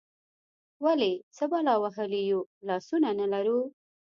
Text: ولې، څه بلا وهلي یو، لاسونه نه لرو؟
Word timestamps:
ولې، 0.83 1.13
څه 1.35 1.43
بلا 1.51 1.75
وهلي 1.83 2.21
یو، 2.31 2.41
لاسونه 2.67 3.09
نه 3.19 3.25
لرو؟ 3.33 3.59